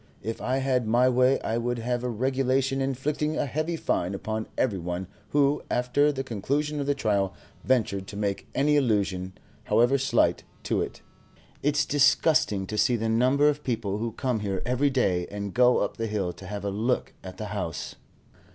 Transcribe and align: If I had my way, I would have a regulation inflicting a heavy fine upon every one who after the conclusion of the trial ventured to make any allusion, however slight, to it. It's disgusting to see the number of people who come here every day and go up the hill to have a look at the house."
If 0.23 0.41
I 0.41 0.57
had 0.57 0.87
my 0.87 1.07
way, 1.09 1.39
I 1.41 1.59
would 1.59 1.77
have 1.77 2.03
a 2.03 2.09
regulation 2.09 2.81
inflicting 2.81 3.37
a 3.37 3.45
heavy 3.45 3.75
fine 3.75 4.15
upon 4.15 4.47
every 4.57 4.79
one 4.79 5.05
who 5.29 5.61
after 5.69 6.11
the 6.11 6.23
conclusion 6.23 6.79
of 6.79 6.87
the 6.87 6.95
trial 6.95 7.35
ventured 7.63 8.07
to 8.07 8.17
make 8.17 8.47
any 8.55 8.77
allusion, 8.77 9.33
however 9.65 9.99
slight, 9.99 10.43
to 10.63 10.81
it. 10.81 11.03
It's 11.61 11.85
disgusting 11.85 12.65
to 12.65 12.79
see 12.79 12.95
the 12.95 13.09
number 13.09 13.47
of 13.47 13.63
people 13.63 13.99
who 13.99 14.13
come 14.13 14.39
here 14.39 14.63
every 14.65 14.89
day 14.89 15.27
and 15.29 15.53
go 15.53 15.77
up 15.77 15.97
the 15.97 16.07
hill 16.07 16.33
to 16.33 16.47
have 16.47 16.65
a 16.65 16.71
look 16.71 17.13
at 17.23 17.37
the 17.37 17.49
house." 17.53 17.93